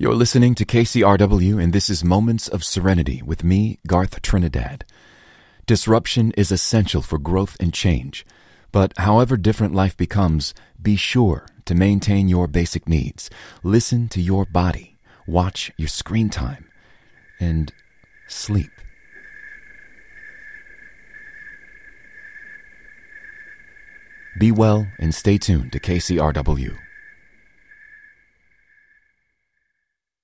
[0.00, 4.86] You're listening to KCRW, and this is Moments of Serenity with me, Garth Trinidad.
[5.66, 8.24] Disruption is essential for growth and change,
[8.72, 13.28] but however different life becomes, be sure to maintain your basic needs.
[13.62, 16.70] Listen to your body, watch your screen time,
[17.38, 17.70] and
[18.26, 18.70] sleep.
[24.38, 26.78] Be well and stay tuned to KCRW.